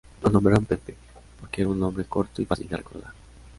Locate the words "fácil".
2.45-2.67